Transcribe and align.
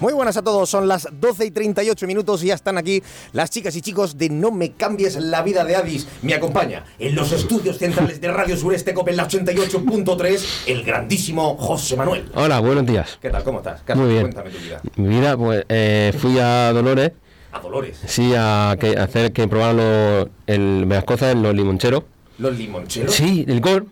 Muy 0.00 0.12
buenas 0.12 0.36
a 0.36 0.42
todos, 0.42 0.70
son 0.70 0.86
las 0.86 1.08
12 1.10 1.46
y 1.46 1.50
38 1.50 2.06
minutos 2.06 2.44
y 2.44 2.46
ya 2.48 2.54
están 2.54 2.78
aquí 2.78 3.02
las 3.32 3.50
chicas 3.50 3.74
y 3.74 3.80
chicos 3.80 4.16
de 4.16 4.28
No 4.28 4.52
me 4.52 4.70
cambies 4.72 5.16
la 5.16 5.42
vida 5.42 5.64
de 5.64 5.74
Adis. 5.74 6.06
Me 6.22 6.34
acompaña 6.34 6.84
en 7.00 7.16
los 7.16 7.32
estudios 7.32 7.78
centrales 7.78 8.20
de 8.20 8.30
Radio 8.30 8.56
Sureste 8.56 8.94
Cope 8.94 9.10
en 9.10 9.16
la 9.16 9.28
88.3 9.28 10.40
el 10.68 10.84
grandísimo 10.84 11.56
José 11.56 11.96
Manuel. 11.96 12.30
Hola, 12.34 12.60
buenos 12.60 12.86
días. 12.86 13.18
¿Qué 13.20 13.28
tal? 13.30 13.42
¿Cómo 13.42 13.58
estás? 13.58 13.82
Muy 13.96 14.08
bien. 14.08 14.22
Cuéntame 14.22 14.50
tu 14.50 14.58
vida. 14.58 14.80
Mi 14.94 15.08
vida, 15.08 15.36
pues 15.36 15.64
eh, 15.68 16.12
fui 16.16 16.38
a 16.38 16.72
Dolores, 16.72 17.12
A 17.50 17.58
Dolores. 17.58 17.98
sí, 18.06 18.34
a, 18.36 18.76
que, 18.78 18.96
a 18.96 19.02
hacer 19.02 19.32
que 19.32 19.48
probaran 19.48 20.30
las 20.46 21.04
cosas 21.04 21.32
en 21.32 21.42
los 21.42 21.54
limoncheros. 21.56 22.04
Los 22.38 22.56
limoncheros. 22.56 23.12
Sí, 23.12 23.44
el 23.48 23.60
gol. 23.60 23.88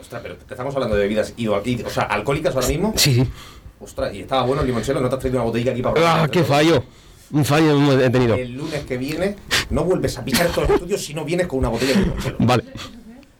Ostras, 0.00 0.20
pero 0.22 0.36
te 0.36 0.54
estamos 0.54 0.74
hablando 0.74 0.94
de 0.96 1.02
bebidas 1.02 1.32
ido 1.36 1.56
aquí, 1.56 1.82
o 1.84 1.90
sea, 1.90 2.04
alcohólicas 2.04 2.54
ahora 2.54 2.68
mismo. 2.68 2.92
Sí, 2.96 3.14
sí. 3.14 3.26
Ostras, 3.84 4.14
y 4.14 4.20
estaba 4.20 4.44
bueno 4.44 4.62
el 4.62 4.66
limonchelo, 4.68 4.98
no 5.00 5.08
te 5.10 5.14
has 5.16 5.20
traído 5.20 5.38
una 5.40 5.44
botella 5.46 5.72
aquí 5.72 5.82
para 5.82 6.22
¡Ah, 6.22 6.28
qué 6.28 6.42
fallo! 6.42 6.82
Un 7.32 7.44
fallo 7.44 8.00
he 8.00 8.08
tenido. 8.08 8.34
El 8.34 8.52
lunes 8.54 8.82
que 8.84 8.96
viene 8.96 9.36
no 9.70 9.84
vuelves 9.84 10.16
a 10.16 10.24
pichar 10.24 10.46
todos 10.48 10.68
los 10.68 10.76
estudios 10.76 11.04
si 11.04 11.12
no 11.12 11.22
vienes 11.24 11.46
con 11.46 11.58
una 11.58 11.68
botella 11.68 11.92
de 11.94 12.00
limonchelo. 12.00 12.36
Vale. 12.40 12.64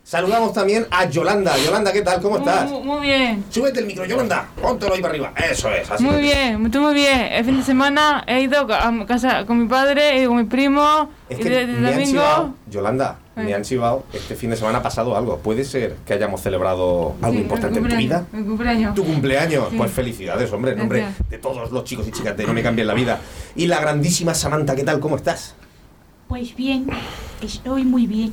Saludamos 0.02 0.52
también 0.52 0.86
a 0.90 1.08
Yolanda. 1.08 1.56
Yolanda, 1.56 1.90
¿qué 1.90 2.02
tal? 2.02 2.20
¿Cómo 2.20 2.36
estás? 2.36 2.70
Muy, 2.70 2.82
muy 2.82 3.00
bien. 3.00 3.42
Súbete 3.48 3.80
el 3.80 3.86
micro, 3.86 4.04
Yolanda. 4.04 4.48
Póntelo 4.60 4.94
ahí 4.94 5.00
para 5.00 5.12
arriba. 5.14 5.32
Eso 5.50 5.70
es, 5.70 5.90
así. 5.90 6.04
Muy 6.04 6.20
bien, 6.20 6.62
estoy 6.66 6.80
muy 6.82 6.92
bien. 6.94 7.20
El 7.32 7.44
fin 7.44 7.56
de 7.56 7.62
semana 7.62 8.22
he 8.26 8.42
ido 8.42 8.66
a 8.70 9.06
casa 9.06 9.46
con 9.46 9.62
mi 9.62 9.66
padre, 9.66 10.10
he 10.18 10.20
ido 10.20 10.28
con 10.28 10.38
mi 10.38 10.44
primo. 10.44 11.08
Es 11.30 11.38
y 11.38 11.42
que 11.42 11.48
de, 11.48 11.66
de 11.66 11.72
me 11.72 11.88
han 11.88 11.94
domingo. 11.94 12.10
chivado, 12.10 12.54
Yolanda, 12.70 13.18
me 13.36 13.50
Eh. 13.50 13.54
han 13.54 13.62
chivado. 13.62 14.04
Este 14.12 14.34
fin 14.36 14.50
de 14.50 14.56
semana 14.56 14.78
ha 14.78 14.82
pasado 14.82 15.16
algo. 15.16 15.38
¿Puede 15.38 15.64
ser 15.64 15.96
que 16.06 16.14
hayamos 16.14 16.40
celebrado 16.40 17.14
algo 17.22 17.34
Sí, 17.36 17.42
importante 17.42 17.78
en 17.78 17.88
tu 17.88 17.96
vida? 17.96 18.18
cumpleaños, 18.30 18.32
Mi 18.32 18.44
cumpleaños. 18.48 18.94
Tu 18.94 19.04
cumpleaños, 19.04 19.68
Sí. 19.70 19.76
pues 19.76 19.90
felicidades, 19.90 20.52
hombre, 20.52 20.72
en 20.72 20.78
nombre 20.78 21.06
de 21.28 21.38
todos 21.38 21.70
los 21.70 21.84
chicos 21.84 22.06
y 22.08 22.10
chicas 22.12 22.36
de 22.36 22.46
No 22.46 22.52
Me 22.52 22.62
Cambien 22.62 22.86
la 22.86 22.94
Vida. 22.94 23.20
Y 23.56 23.66
la 23.66 23.80
grandísima 23.80 24.34
Samantha, 24.34 24.74
¿qué 24.76 24.84
tal? 24.84 25.00
¿Cómo 25.00 25.16
estás? 25.16 25.54
Pues 26.28 26.56
bien, 26.56 26.86
estoy 27.42 27.84
muy 27.84 28.06
bien. 28.06 28.32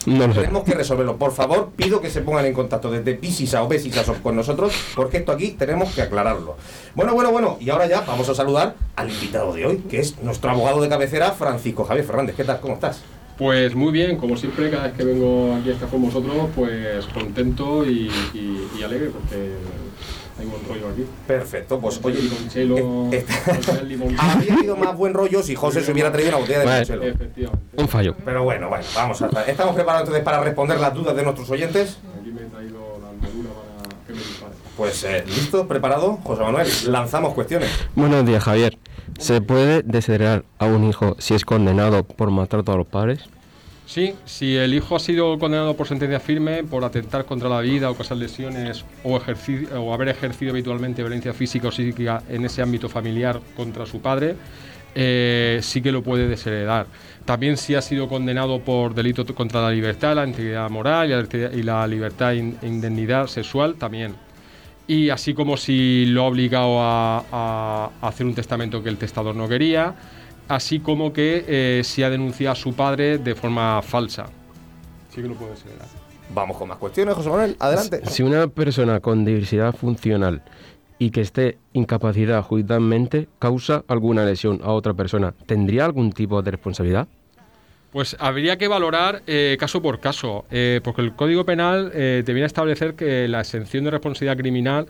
No 0.06 0.28
lo 0.28 0.34
sé. 0.34 0.42
Tenemos 0.42 0.64
que 0.64 0.74
resolverlo. 0.74 1.18
Por 1.18 1.32
favor, 1.32 1.70
pido 1.76 2.02
que 2.02 2.10
se 2.10 2.22
pongan 2.22 2.46
en 2.46 2.54
contacto 2.54 2.90
desde 2.92 3.14
Pisisa 3.16 3.64
o 3.64 3.68
Besisa 3.68 4.04
Shop 4.04 4.22
con 4.22 4.36
nosotros, 4.36 4.74
porque 4.96 5.18
esto 5.18 5.32
aquí 5.32 5.52
tenemos 5.52 5.94
que 5.94 6.02
aclararlo. 6.02 6.56
Bueno, 6.96 7.14
bueno, 7.14 7.32
bueno. 7.32 7.58
Y 7.60 7.70
ahora 7.70 7.88
ya 7.88 8.02
vamos 8.02 8.28
a 8.30 8.36
saludar 8.36 8.76
al 8.96 9.10
invitado 9.10 9.54
de 9.54 9.66
hoy, 9.66 9.78
que 9.90 10.00
es 10.00 10.22
nuestro 10.22 10.52
abogado 10.52 10.82
de 10.82 10.90
cabecera, 10.90 11.32
Francisco 11.32 11.84
Javier 11.84 12.06
Fernández. 12.06 12.36
¿Qué 12.36 12.44
tal? 12.44 12.60
¿Cómo 12.60 12.74
estás? 12.76 13.02
Pues 13.38 13.74
muy 13.74 13.92
bien, 13.92 14.18
como 14.18 14.38
siempre, 14.38 14.70
cada 14.70 14.84
vez 14.84 14.94
que 14.94 15.04
vengo 15.04 15.56
aquí 15.60 15.70
a 15.70 15.74
estar 15.74 15.90
con 15.90 16.02
vosotros, 16.04 16.50
pues 16.56 17.06
contento 17.08 17.84
y, 17.86 18.12
y- 18.36 18.68
y 18.80 18.84
alegre 18.84 19.10
porque 19.10 19.56
hay 20.40 20.46
buen 20.46 20.64
rollo 20.68 20.90
aquí. 20.90 21.06
Perfecto. 21.28 21.80
Pues 21.80 22.00
oye, 22.04 22.22
limonchelo, 22.22 22.78
eh, 23.12 23.26
eh, 23.28 23.60
el 23.82 23.88
limonchelo. 23.90 24.22
habría 24.32 24.54
habido 24.54 24.76
más 24.78 24.96
buen 24.96 25.14
rollo 25.14 25.44
si 25.44 25.56
José 25.56 25.82
se 25.82 25.92
hubiera 25.92 26.12
traído 26.12 26.30
una 26.30 26.40
botella 26.40 26.60
de 26.60 26.66
Vale. 26.66 26.86
limonchelo. 26.86 27.04
Efectivamente. 27.14 27.66
Un 27.78 27.88
fallo. 27.88 28.16
Pero 28.24 28.44
bueno, 28.44 28.70
bueno, 28.70 28.86
vamos 28.96 29.22
a 29.22 29.28
Estamos 29.48 29.76
preparados 29.76 30.02
entonces 30.08 30.24
para 30.24 30.42
responder 30.42 30.80
las 30.80 30.94
dudas 30.94 31.16
de 31.16 31.24
nuestros 31.24 31.50
oyentes. 31.50 31.98
Aquí 32.20 32.32
me 32.32 32.42
he 32.42 32.46
traído 32.46 33.00
la 33.02 33.10
armadura 33.10 33.50
para 33.52 34.06
que 34.08 34.14
me 34.14 34.20
dispare. 34.20 34.52
Pues 34.78 35.04
eh, 35.04 35.24
listo, 35.28 35.68
preparado, 35.68 36.18
José 36.24 36.42
Manuel. 36.44 36.68
Lanzamos 36.88 37.34
cuestiones. 37.34 37.70
Buenos 37.96 38.26
días, 38.26 38.44
Javier. 38.44 38.78
¿Se 39.20 39.42
puede 39.42 39.84
desheredar 39.84 40.46
a 40.58 40.66
un 40.66 40.84
hijo 40.86 41.16
si 41.20 41.36
es 41.36 41.46
condenado 41.46 42.04
por 42.04 42.32
matar 42.32 42.62
a 42.62 42.64
todos 42.64 42.78
los 42.80 42.88
padres? 42.88 43.20
Sí, 43.92 44.14
si 44.24 44.56
el 44.56 44.74
hijo 44.74 44.96
ha 44.96 45.02
sido 45.02 45.38
condenado 45.38 45.76
por 45.76 45.86
sentencia 45.86 46.22
firme 46.22 46.64
por 46.64 46.86
atentar 46.86 47.26
contra 47.26 47.50
la 47.50 47.60
vida 47.60 47.90
o 47.92 47.94
causar 47.94 48.16
lesiones 48.16 48.86
o, 49.04 49.18
haber 49.94 50.08
ejercido 50.08 50.52
habitualmente 50.52 51.02
violencia 51.02 51.34
física 51.34 51.68
o 51.68 51.72
psíquica 51.74 52.24
en 52.30 52.46
ese 52.46 52.62
ámbito 52.62 52.88
familiar 52.88 53.42
contra 53.54 53.86
su 53.86 54.00
padre, 54.00 54.38
eh, 54.96 55.60
sí 55.62 55.82
que 55.82 55.92
lo 55.92 56.04
puede 56.04 56.30
desheredar. 56.30 56.88
También 57.26 57.58
si 57.58 57.76
ha 57.76 57.82
sido 57.82 58.08
condenado 58.08 58.62
por 58.62 58.94
delito 58.96 59.26
contra 59.36 59.62
la 59.62 59.72
libertad, 59.72 60.16
la 60.16 60.26
integridad 60.26 60.70
moral 60.70 61.28
y 61.54 61.62
la, 61.62 61.86
libertad- 61.86 62.34
e 62.34 62.38
indemnidad 62.66 63.28
sexual, 63.28 63.76
también. 63.76 64.16
Y 64.88 65.10
así 65.10 65.34
como 65.34 65.58
si 65.58 66.06
lo 66.06 66.22
ha 66.22 66.28
obligado 66.28 66.78
a 66.80 67.92
hacer 68.02 68.26
un 68.26 68.36
testamento 68.36 68.82
que 68.82 68.88
el 68.88 68.96
testador 68.96 69.36
no 69.36 69.50
quería, 69.50 69.96
así 70.52 70.80
como 70.80 71.14
que 71.14 71.46
eh, 71.48 71.82
si 71.84 72.04
ha 72.04 72.10
denunciado 72.10 72.52
a 72.52 72.56
su 72.56 72.74
padre 72.74 73.18
de 73.18 73.36
forma 73.36 73.82
falsa. 73.82 74.26
Sí 75.10 75.22
que 75.22 75.28
lo 75.28 75.36
puede 75.36 75.52
desheredar. 75.52 75.88
Vamos 76.34 76.58
con 76.58 76.68
más 76.68 76.78
cuestiones, 76.78 77.16
José 77.16 77.30
Manuel. 77.30 77.56
Adelante. 77.60 78.02
Si 78.06 78.24
una 78.24 78.48
persona 78.48 79.00
con 79.00 79.26
diversidad 79.26 79.74
funcional 79.74 80.42
y 81.00 81.12
que 81.12 81.22
esté 81.22 81.58
incapacitada 81.74 82.44
judicialmente 82.44 83.28
causa 83.40 83.84
alguna 83.88 84.26
lesión 84.26 84.62
a 84.64 84.72
otra 84.72 84.94
persona, 84.94 85.34
¿tendría 85.46 85.86
algún 85.86 86.12
tipo 86.12 86.42
de 86.42 86.52
responsabilidad? 86.52 87.08
Pues 87.92 88.16
habría 88.20 88.58
que 88.58 88.70
valorar 88.70 89.22
eh, 89.28 89.58
caso 89.60 89.82
por 89.82 90.00
caso, 90.00 90.46
eh, 90.50 90.80
porque 90.84 91.02
el 91.02 91.14
Código 91.14 91.46
Penal 91.46 91.92
eh, 91.94 92.24
te 92.26 92.32
viene 92.32 92.46
a 92.46 92.48
establecer 92.48 92.96
que 92.96 93.28
la 93.28 93.42
exención 93.42 93.84
de 93.84 93.92
responsabilidad 93.92 94.38
criminal 94.38 94.88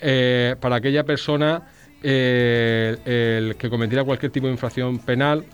eh, 0.00 0.56
para 0.60 0.76
aquella 0.76 1.04
persona 1.04 1.62
el 2.04 3.56
que 3.56 3.70
cometiera 3.70 4.04
cualquier 4.04 4.30
tipo 4.30 4.46
de 4.46 4.52
infracción 4.52 4.98
penal 4.98 5.44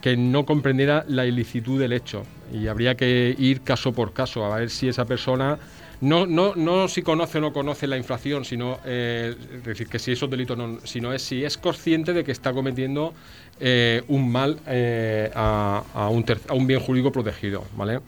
que 0.00 0.16
no 0.16 0.44
comprendiera 0.44 1.04
la 1.08 1.26
ilicitud 1.26 1.78
del 1.78 1.92
hecho 1.92 2.24
y 2.52 2.66
habría 2.66 2.94
que 2.96 3.34
ir 3.38 3.60
caso 3.62 3.92
por 3.92 4.12
caso 4.12 4.44
a 4.44 4.58
ver 4.58 4.70
si 4.70 4.88
esa 4.88 5.04
persona 5.04 5.58
no, 6.00 6.26
no, 6.26 6.54
no 6.54 6.88
si 6.88 7.02
conoce 7.02 7.38
o 7.38 7.40
no 7.40 7.52
conoce 7.52 7.86
la 7.86 7.96
infracción, 7.96 8.44
sino 8.44 8.78
eh, 8.84 9.34
es 9.56 9.64
decir, 9.64 9.88
que 9.88 9.98
si 9.98 10.12
es 10.12 10.22
un 10.22 10.30
delito 10.30 10.56
no, 10.56 10.78
sino 10.84 11.12
es 11.12 11.22
si 11.22 11.44
es 11.44 11.56
consciente 11.56 12.12
de 12.12 12.24
que 12.24 12.32
está 12.32 12.52
cometiendo 12.52 13.14
eh, 13.60 14.02
un 14.08 14.30
mal 14.30 14.58
eh, 14.66 15.30
a, 15.34 16.08
un 16.10 16.24
a 16.48 16.54
un 16.54 16.66
bien 16.66 16.80
jurídico 16.80 17.12
protegido, 17.12 17.64
¿vale? 17.76 18.00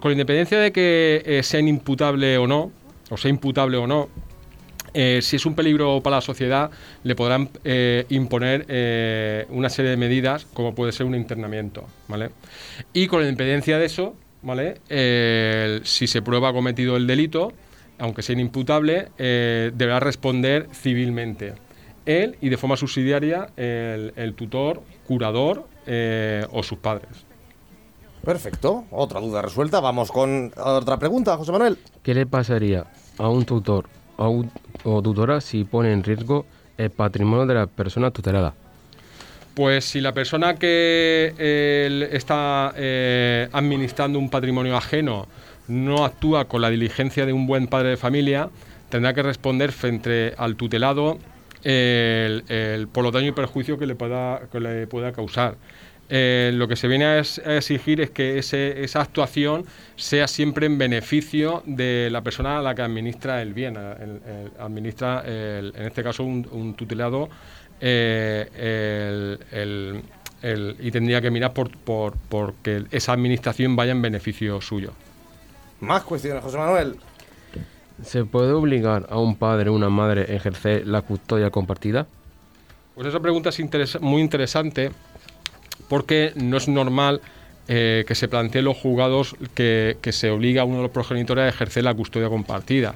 Con 0.00 0.12
independencia 0.12 0.58
de 0.58 0.72
que 0.72 1.22
eh, 1.24 1.42
sea 1.42 1.60
inimputable 1.60 2.38
o 2.38 2.46
no, 2.46 2.70
o 3.10 3.16
sea 3.16 3.30
imputable 3.30 3.76
o 3.76 3.86
no, 3.86 4.08
eh, 5.00 5.22
si 5.22 5.36
es 5.36 5.46
un 5.46 5.54
peligro 5.54 6.00
para 6.02 6.16
la 6.16 6.20
sociedad, 6.20 6.72
le 7.04 7.14
podrán 7.14 7.50
eh, 7.62 8.04
imponer 8.08 8.66
eh, 8.66 9.46
una 9.50 9.68
serie 9.68 9.92
de 9.92 9.96
medidas, 9.96 10.44
como 10.52 10.74
puede 10.74 10.90
ser 10.90 11.06
un 11.06 11.14
internamiento, 11.14 11.86
¿vale? 12.08 12.30
Y 12.92 13.06
con 13.06 13.22
independencia 13.22 13.78
de 13.78 13.84
eso, 13.86 14.16
¿vale? 14.42 14.80
Eh, 14.88 15.80
si 15.84 16.08
se 16.08 16.20
prueba 16.20 16.52
cometido 16.52 16.96
el 16.96 17.06
delito, 17.06 17.52
aunque 18.00 18.22
sea 18.22 18.32
inimputable, 18.32 19.10
eh, 19.18 19.70
deberá 19.72 20.00
responder 20.00 20.66
civilmente. 20.72 21.54
Él 22.04 22.36
y 22.40 22.48
de 22.48 22.56
forma 22.56 22.76
subsidiaria 22.76 23.50
el, 23.56 24.12
el 24.16 24.34
tutor, 24.34 24.82
curador 25.06 25.68
eh, 25.86 26.44
o 26.50 26.64
sus 26.64 26.78
padres. 26.78 27.24
Perfecto. 28.24 28.86
Otra 28.90 29.20
duda 29.20 29.42
resuelta. 29.42 29.78
Vamos 29.78 30.10
con 30.10 30.52
otra 30.56 30.98
pregunta, 30.98 31.36
José 31.36 31.52
Manuel. 31.52 31.78
¿Qué 32.02 32.14
le 32.14 32.26
pasaría 32.26 32.86
a 33.16 33.28
un 33.28 33.44
tutor 33.44 33.88
o 34.18 35.02
tutora 35.02 35.40
si 35.40 35.64
pone 35.64 35.92
en 35.92 36.02
riesgo 36.02 36.46
el 36.76 36.90
patrimonio 36.90 37.46
de 37.46 37.54
la 37.54 37.66
persona 37.66 38.10
tutelada? 38.10 38.54
Pues 39.54 39.84
si 39.86 40.00
la 40.00 40.12
persona 40.14 40.54
que 40.58 41.34
eh, 41.36 42.08
está 42.12 42.72
eh, 42.76 43.48
administrando 43.52 44.18
un 44.18 44.30
patrimonio 44.30 44.76
ajeno 44.76 45.26
no 45.66 46.04
actúa 46.04 46.46
con 46.46 46.62
la 46.62 46.70
diligencia 46.70 47.26
de 47.26 47.32
un 47.32 47.46
buen 47.46 47.66
padre 47.66 47.90
de 47.90 47.96
familia, 47.96 48.50
tendrá 48.88 49.14
que 49.14 49.22
responder 49.22 49.72
frente 49.72 50.32
al 50.38 50.56
tutelado 50.56 51.18
el, 51.64 52.44
el- 52.48 52.88
por 52.88 53.02
los 53.02 53.12
daños 53.12 53.30
y 53.30 53.32
perjuicios 53.32 53.78
que 53.78 53.86
le 53.86 53.96
pueda, 53.96 54.42
que 54.52 54.60
le 54.60 54.86
pueda 54.86 55.12
causar. 55.12 55.56
Eh, 56.10 56.52
lo 56.54 56.66
que 56.68 56.74
se 56.76 56.88
viene 56.88 57.04
a, 57.04 57.18
es- 57.18 57.38
a 57.44 57.56
exigir 57.56 58.00
es 58.00 58.10
que 58.10 58.38
ese- 58.38 58.82
esa 58.82 59.02
actuación 59.02 59.66
sea 59.96 60.26
siempre 60.26 60.64
en 60.66 60.78
beneficio 60.78 61.62
de 61.66 62.08
la 62.10 62.22
persona 62.22 62.58
a 62.58 62.62
la 62.62 62.74
que 62.74 62.80
administra 62.82 63.42
el 63.42 63.52
bien, 63.52 63.76
el- 63.76 64.20
el- 64.26 64.50
administra, 64.58 65.22
el- 65.26 65.72
en 65.76 65.82
este 65.84 66.02
caso, 66.02 66.24
un, 66.24 66.48
un 66.50 66.74
tutelado 66.74 67.28
eh, 67.80 68.48
el- 69.52 69.58
el- 69.58 70.02
el- 70.42 70.76
y 70.80 70.90
tendría 70.90 71.20
que 71.20 71.30
mirar 71.30 71.52
por, 71.52 71.70
por, 71.76 72.14
por 72.16 72.54
que 72.54 72.84
esa 72.90 73.12
administración 73.12 73.76
vaya 73.76 73.92
en 73.92 74.00
beneficio 74.02 74.60
suyo. 74.60 74.92
Más 75.80 76.02
cuestiones, 76.02 76.42
José 76.42 76.56
Manuel. 76.56 76.96
¿Se 78.02 78.24
puede 78.24 78.52
obligar 78.52 79.06
a 79.10 79.18
un 79.18 79.36
padre 79.36 79.70
o 79.70 79.74
una 79.74 79.90
madre 79.90 80.22
a 80.22 80.34
ejercer 80.34 80.86
la 80.86 81.02
custodia 81.02 81.50
compartida? 81.50 82.06
Pues 82.94 83.06
esa 83.08 83.20
pregunta 83.20 83.50
es 83.50 83.60
interesa- 83.60 83.98
muy 84.00 84.22
interesante 84.22 84.90
porque 85.88 86.32
no 86.36 86.56
es 86.56 86.68
normal 86.68 87.20
eh, 87.70 88.06
que 88.08 88.14
se 88.14 88.28
planteen 88.28 88.64
los 88.64 88.78
juzgados 88.78 89.36
que, 89.54 89.98
se 90.10 90.30
obliga 90.30 90.62
a 90.62 90.64
uno 90.64 90.78
de 90.78 90.82
los 90.84 90.90
progenitores 90.90 91.44
a 91.44 91.48
ejercer 91.48 91.84
la 91.84 91.92
custodia 91.92 92.30
compartida. 92.30 92.94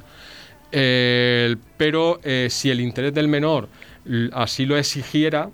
Pero 0.70 2.20
eh, 2.24 2.48
si 2.50 2.70
el 2.70 2.80
interés 2.80 3.12
del 3.12 3.28
menor 3.28 3.68
así 4.32 4.64
lo 4.64 4.78
exigiera, 4.78 5.50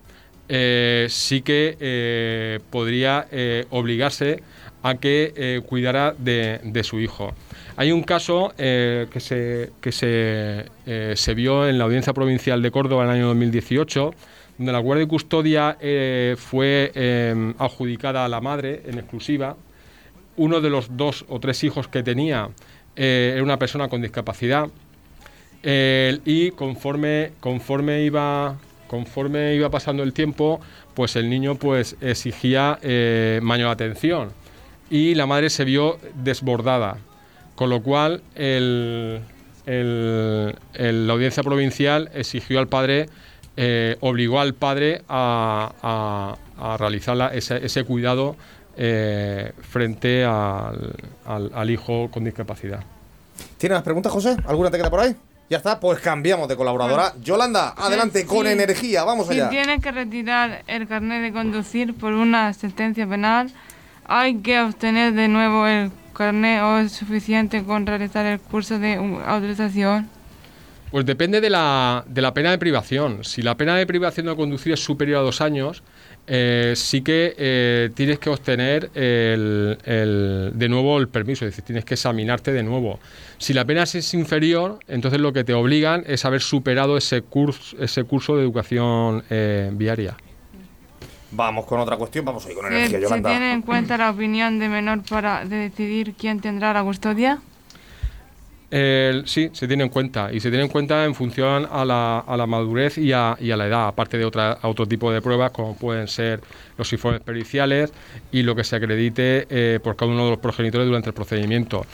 eh, 0.49 1.09
sí 1.11 1.43
que 1.43 2.61
podría 2.71 3.27
obligarse 3.71 4.41
a 4.85 4.95
que 4.95 5.65
cuidara 5.67 6.15
de, 6.17 6.61
de 6.63 6.85
su 6.85 7.01
hijo. 7.01 7.35
Hay 7.75 7.91
un 7.91 8.05
caso 8.05 8.55
que, 8.57 9.09
se, 9.19 9.73
que 9.81 9.91
se, 9.91 10.67
se 11.17 11.35
vio 11.35 11.69
en 11.69 11.79
la 11.79 11.85
Audiencia 11.85 12.13
Provincial 12.13 12.63
de 12.63 12.71
Córdoba 12.71 13.03
en 13.03 13.11
el 13.11 13.17
año 13.17 13.27
2018, 13.27 14.15
donde 14.59 14.73
la 14.73 14.81
guardia 14.81 15.05
y 15.05 15.07
custodia 15.07 15.79
eh, 15.81 16.35
fue 16.37 16.91
eh, 16.95 17.55
adjudicada 17.59 18.25
a 18.25 18.29
la 18.29 18.41
madre 18.41 18.83
en 18.87 18.99
exclusiva. 18.99 19.57
Uno 20.37 20.61
de 20.61 20.69
los 20.69 20.97
dos 20.97 21.25
o 21.29 21.39
tres 21.39 21.63
hijos 21.65 21.87
que 21.89 22.03
tenía 22.03 22.51
eh, 22.97 23.31
era 23.35 23.43
una 23.43 23.59
persona 23.59 23.89
con 23.89 24.03
discapacidad. 24.03 24.69
Y 25.61 26.51
conforme, 26.53 27.33
conforme, 27.41 28.03
iba, 28.03 28.57
conforme 28.87 29.55
iba 29.55 29.71
pasando 29.71 30.03
el 30.03 30.13
tiempo, 30.13 30.61
pues 30.95 31.17
el 31.17 31.29
niño 31.29 31.57
pues 31.57 31.97
exigía 32.01 32.79
mayor 33.43 33.69
atención. 33.69 34.31
Y 34.89 35.15
la 35.15 35.27
madre 35.27 35.51
se 35.51 35.65
vio 35.65 35.99
desbordada, 36.15 36.99
con 37.57 37.71
lo 37.71 37.83
cual 37.83 38.23
la 38.37 39.21
audiencia 41.13 41.43
provincial 41.43 42.09
exigió 42.15 42.61
al 42.61 42.69
padre, 42.69 43.09
eh, 43.61 43.97
obligó 44.01 44.39
al 44.41 44.55
padre 44.55 45.03
a, 45.09 45.73
a- 45.83 46.73
a 46.73 46.77
realizar 46.77 47.17
la- 47.17 47.29
ese, 47.35 47.65
ese 47.67 47.83
cuidado 47.83 48.37
eh, 48.77 49.53
frente 49.69 50.25
al- 50.25 50.95
al- 51.27 51.51
al 51.53 51.71
hijo 51.71 52.09
con 52.13 52.23
discapacidad. 52.25 52.85
¿Tienes 53.57 53.75
más 53.77 53.83
preguntas, 53.83 54.13
José? 54.13 54.37
¿Alguna 54.47 54.71
te 54.71 54.77
queda 54.79 54.91
por 54.91 55.01
ahí? 55.01 55.17
Ya 55.51 55.57
está, 55.57 55.81
pues 55.81 55.99
cambiamos 55.99 56.47
de 56.49 56.55
colaboradora. 56.55 57.15
Yolanda, 57.21 57.71
adelante 57.77 58.25
con 58.27 58.47
sí. 58.47 58.53
energía, 58.53 59.03
vamos 59.03 59.27
Si 59.27 59.33
allá. 59.35 59.49
tiene 59.49 59.81
que 59.81 59.91
retirar 59.91 60.63
el 60.69 60.87
carnet 60.87 61.23
de 61.23 61.33
conducir 61.33 61.95
por 61.95 62.13
una 62.13 62.53
sentencia 62.53 63.07
penal, 63.09 63.51
hay 64.07 64.37
que 64.37 64.61
obtener 64.61 65.15
de 65.15 65.27
nuevo 65.27 65.67
el 65.67 65.91
carnet 66.13 66.63
o 66.63 66.79
es 66.79 66.93
suficiente 66.93 67.65
con 67.65 67.87
realizar 67.87 68.27
el 68.27 68.39
curso 68.41 68.79
de 68.79 68.95
autorización. 69.27 70.09
Pues 70.91 71.05
depende 71.05 71.41
de 71.41 71.51
la, 71.51 72.03
de 72.07 72.23
la 72.23 72.33
pena 72.33 72.51
de 72.51 72.59
privación. 72.59 73.23
Si 73.23 73.43
la 73.43 73.57
pena 73.57 73.77
de 73.77 73.87
privación 73.87 74.27
de 74.27 74.35
conducir 74.37 74.73
es 74.73 74.81
superior 74.83 75.19
a 75.19 75.23
dos 75.23 75.41
años, 75.43 75.83
eh, 76.27 76.73
sí 76.77 77.03
que 77.03 77.35
eh, 77.37 77.91
tienes 77.95 78.19
que 78.19 78.31
obtener 78.31 78.91
el- 78.95 79.77
el- 79.85 80.53
de 80.55 80.69
nuevo 80.69 80.99
el 80.99 81.09
permiso, 81.09 81.45
es 81.45 81.53
decir, 81.53 81.65
tienes 81.65 81.85
que 81.85 81.95
examinarte 81.95 82.53
de 82.53 82.63
nuevo. 82.63 82.99
Si 83.37 83.53
la 83.53 83.65
pena 83.67 83.83
es 83.83 84.15
inferior, 84.15 84.79
entonces 84.89 85.21
lo 85.21 85.33
que 85.33 85.45
te 85.45 85.53
obligan 85.53 86.05
es 86.07 86.25
haber 86.25 86.41
superado 86.41 86.97
ese 86.97 87.21
curso, 87.23 87.77
ese 87.79 88.05
curso 88.05 88.37
de 88.37 88.43
educación 88.43 89.25
eh, 89.29 89.71
viaria. 89.75 90.17
Vamos 91.31 91.67
con 91.67 91.79
otra 91.81 91.99
cuestión, 91.99 92.25
vamos 92.25 92.47
ahí 92.47 92.55
con 92.55 92.65
¿Se, 92.67 92.71
energía, 92.75 92.99
se 92.99 93.03
Yolanda. 93.05 93.29
tiene 93.29 93.53
en 93.53 93.61
cuenta 93.61 93.99
la 93.99 94.11
opinión 94.11 94.59
de 94.59 94.71
menor 94.71 95.03
para 95.03 95.45
de 95.45 95.57
decidir 95.57 96.15
quién 96.19 96.41
tendrá 96.41 96.73
la 96.73 96.83
custodia? 96.83 97.39
El- 98.71 99.27
sí, 99.27 99.49
se 99.53 99.67
tiene 99.67 99.85
en 99.85 99.89
cuenta 99.89 100.31
y 100.31 100.41
se 100.41 100.51
tiene 100.51 100.65
en 100.65 100.71
cuenta 100.71 101.05
en 101.07 101.15
función 101.15 101.67
a 101.71 101.87
la, 101.87 102.19
a 102.19 102.37
la 102.37 102.47
madurez 102.47 102.99
y 102.99 103.13
a, 103.13 103.35
y 103.41 103.51
a 103.51 103.57
la 103.57 103.67
edad, 103.67 103.89
aparte 103.89 104.19
de 104.19 104.27
otra, 104.27 104.53
a 104.61 104.69
otro 104.69 104.87
tipo 104.87 105.11
de 105.11 105.23
pruebas 105.23 105.53
como 105.53 105.75
pueden 105.75 106.07
ser 106.07 106.41
los 106.77 106.93
informes 106.93 107.23
periciales 107.23 107.93
y 108.31 108.43
lo 108.43 108.55
que 108.55 108.65
se 108.65 108.77
acredite 108.77 109.47
eh, 109.49 109.81
por 109.83 109.97
cada 109.97 110.11
uno 110.13 110.25
de 110.25 110.31
los 110.33 110.39
progenitores 110.39 110.87
durante 110.87 111.09
el 111.09 111.15
procedimiento. 111.15 111.87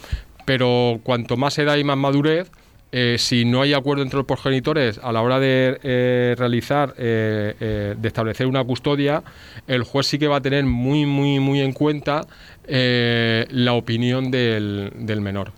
Pero 0.46 0.98
cuanto 1.04 1.36
más 1.36 1.56
edad 1.58 1.76
y 1.76 1.84
más 1.84 1.96
madurez, 1.96 2.50
eh, 2.90 3.16
si 3.18 3.44
no 3.44 3.62
hay 3.62 3.72
acuerdo 3.72 4.02
entre 4.02 4.18
los 4.18 4.26
progenitores 4.26 4.98
a 5.02 5.12
la 5.12 5.22
hora 5.22 5.38
de 5.40 5.78
eh, 5.82 6.34
realizar, 6.36 6.92
eh, 6.98 7.54
eh, 7.60 7.94
de 7.96 8.08
establecer 8.08 8.46
una 8.48 8.62
custodia, 8.64 9.22
el 9.68 9.84
juez 9.84 10.06
sí 10.08 10.18
que 10.18 10.26
va 10.26 10.36
a 10.36 10.40
tener 10.40 10.64
muy, 10.64 11.06
muy, 11.06 11.38
muy 11.38 11.60
en 11.60 11.72
cuenta 11.72 12.22
eh, 12.66 13.46
la 13.50 13.72
opinión 13.74 14.30
del- 14.32 14.90
del 14.96 15.20
menor. 15.20 15.52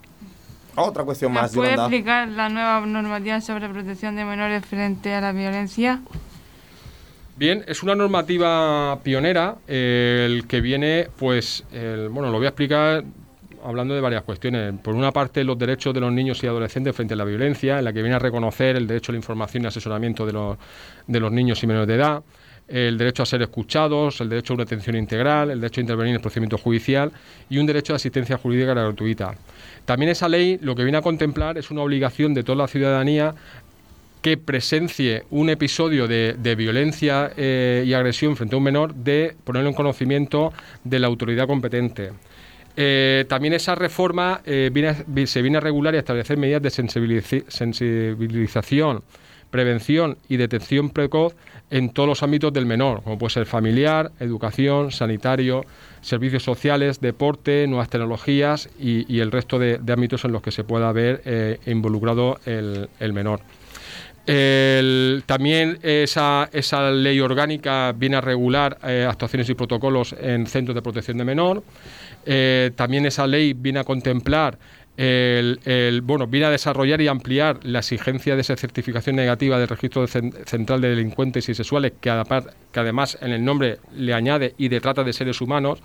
Otra 0.77 1.05
cuestión 1.05 1.33
¿Nos 1.33 1.43
más, 1.43 1.55
puede 1.55 1.71
Yolanda. 1.71 1.85
explicar 1.97 2.29
la 2.29 2.49
nueva 2.49 2.81
normativa 2.87 3.41
sobre 3.41 3.69
protección 3.69 4.15
de 4.17 4.25
menores 4.25 4.65
frente 4.65 5.15
a 5.15 5.21
la 5.21 5.33
violencia? 5.33 6.01
Bien, 7.37 7.65
es 7.67 7.83
una 7.83 7.95
normativa 7.95 8.99
pionera, 9.03 9.57
eh, 9.69 10.25
el 10.29 10.47
que 10.47 10.61
viene, 10.61 11.09
pues, 11.19 11.65
el- 11.73 12.09
bueno, 12.09 12.31
lo 12.31 12.39
voy 12.39 12.47
a 12.47 12.51
explicar 12.51 13.05
hablando 13.65 13.95
de 13.95 14.01
varias 14.01 14.23
cuestiones. 14.23 14.75
Por 14.83 14.95
una 14.95 15.11
parte, 15.13 15.43
los 15.45 15.59
derechos 15.59 15.93
de 15.93 16.01
los 16.01 16.13
niños 16.13 16.43
y 16.45 16.47
adolescentes 16.47 16.95
frente 16.95 17.15
a 17.15 17.17
la 17.17 17.25
violencia, 17.25 17.79
en 17.79 17.85
la 17.85 17.93
que 17.93 18.01
viene 18.01 18.15
a 18.17 18.19
reconocer 18.21 18.77
el 18.77 18.87
derecho 18.87 19.11
a 19.11 19.15
la 19.15 19.17
información 19.19 19.65
y 19.65 19.67
asesoramiento 19.67 20.25
de 20.25 20.33
los, 20.33 20.57
de 21.07 21.21
los 21.21 21.33
niños 21.33 21.63
y 21.63 21.67
menores 21.67 21.89
de 21.89 21.95
edad, 21.97 22.23
el 22.69 22.99
derecho 22.99 23.23
a 23.23 23.27
ser 23.27 23.43
escuchados, 23.43 24.21
el 24.21 24.29
derecho 24.29 24.53
a 24.53 24.55
una 24.57 24.65
atención 24.65 24.97
integral, 24.97 25.51
el 25.51 25.61
derecho 25.61 25.81
a 25.81 25.83
intervenir 25.83 26.11
en 26.11 26.17
el 26.17 26.21
procedimiento 26.21 26.59
judicial 26.59 27.13
y 27.49 27.59
un 27.59 27.67
derecho 27.67 27.93
de 27.93 27.97
asistencia 27.97 28.37
jurídica 28.39 28.75
gratuita. 28.75 29.35
También 29.85 30.11
esa 30.11 30.29
ley 30.29 30.59
lo 30.61 30.75
que 30.75 30.83
viene 30.83 30.99
a 30.99 31.03
contemplar 31.03 31.59
es 31.59 31.71
una 31.71 31.83
obligación 31.83 32.35
de 32.35 32.43
toda 32.43 32.57
la 32.59 32.67
ciudadanía 32.69 33.35
que 34.21 34.37
presencie 34.37 35.23
un 35.31 35.51
episodio 35.51 36.09
de, 36.09 36.55
violencia 36.57 37.31
eh, 37.37 37.85
y 37.87 37.93
agresión 37.93 38.35
frente 38.37 38.57
a 38.57 38.59
un 38.59 38.65
menor, 38.65 38.93
de 38.95 39.37
ponerlo 39.45 39.69
en 39.69 39.75
conocimiento 39.77 40.53
de 40.83 40.99
la 40.99 41.07
autoridad 41.07 41.47
competente. 41.47 42.11
Eh, 42.77 43.25
también 43.29 43.55
esa 43.55 43.77
reforma 43.77 44.41
eh, 44.45 44.71
viene- 44.73 44.97
vi- 45.07 45.29
se 45.29 45.41
viene 45.43 45.59
a 45.59 45.61
regular 45.61 45.95
y 45.95 45.99
establecer 45.99 46.37
medidas 46.37 46.61
de 46.63 46.71
sensibilización, 47.49 49.03
prevención 49.57 50.19
y 50.29 50.37
detección 50.37 50.91
precoz 50.91 51.35
en 51.71 51.89
todos 51.89 52.07
los 52.07 52.23
ámbitos 52.23 52.53
del 52.53 52.67
menor, 52.67 53.03
como 53.03 53.17
puede 53.17 53.31
ser 53.31 53.47
familiar, 53.47 54.13
educación, 54.21 54.93
sanitario, 54.93 55.65
servicios 56.03 56.43
sociales, 56.43 57.01
deporte, 57.01 57.67
nuevas 57.67 57.89
tecnologías 57.89 58.69
y, 58.79 59.19
el 59.19 59.33
resto 59.33 59.59
de, 59.59 59.81
ámbitos 59.91 60.27
en 60.27 60.33
los 60.33 60.43
que 60.43 60.51
se 60.51 60.63
pueda 60.63 60.93
ver 60.93 61.23
eh, 61.25 61.59
involucrado 61.65 62.39
el- 62.45 63.13
menor. 63.15 63.41
También 65.25 65.79
esa, 65.83 66.51
esa 66.53 66.91
ley 66.91 67.19
orgánica 67.21 67.93
viene 67.93 68.17
a 68.17 68.21
regular 68.21 68.77
eh, 68.85 69.07
actuaciones 69.09 69.49
y 69.49 69.55
protocolos 69.55 70.15
en 70.21 70.47
centros 70.47 70.75
de 70.75 70.83
protección 70.83 71.17
de 71.17 71.25
menor. 71.25 71.63
Eh, 72.27 72.73
también 72.77 73.07
esa 73.07 73.27
ley 73.27 73.55
viene 73.55 73.79
a 73.79 73.85
contemplar 73.85 74.59
el, 74.97 76.01
bueno, 76.03 76.27
viene 76.27 76.47
a 76.47 76.51
desarrollar 76.51 77.01
y 77.01 77.09
ampliar 77.09 77.61
la 77.63 77.81
exigencia 77.81 78.35
de 78.35 78.41
esa 78.41 78.57
certificación 78.57 79.17
negativa 79.17 79.59
del 79.59 79.69
registro 79.69 80.07
central 80.07 80.81
de 80.81 80.91
delincuentes 80.91 81.49
y 81.49 81.55
sexuales, 81.55 81.93
que, 82.01 82.11
adapa- 82.11 82.53
que 82.73 82.81
además 82.81 83.19
en 83.21 83.33
el 83.33 83.45
nombre 83.45 83.79
le 83.95 84.15
añade 84.15 84.55
y 84.59 84.69
de 84.69 84.81
trata 84.81 85.05
de 85.05 85.13
seres 85.13 85.41
humanos. 85.41 85.81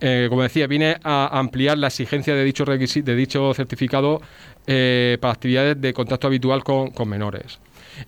Eh, 0.00 0.26
como 0.28 0.42
decía, 0.42 0.68
viene 0.68 0.96
a 1.02 1.36
ampliar 1.38 1.76
la 1.76 1.88
exigencia 1.88 2.32
de 2.34 2.44
dicho, 2.44 2.64
de 2.64 3.16
dicho 3.16 3.52
certificado 3.54 4.22
eh, 4.68 5.18
para 5.20 5.32
actividades 5.32 5.80
de 5.80 5.92
contacto 5.92 6.28
habitual 6.28 6.62
con, 6.62 6.90
con 6.90 7.08
menores. 7.08 7.58